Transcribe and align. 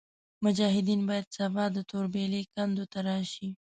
مجاهدین 0.43 1.01
باید 1.09 1.31
سبا 1.37 1.65
د 1.75 1.77
توربېلې 1.89 2.41
کنډو 2.53 2.85
ته 2.91 2.99
راشي. 3.07 3.49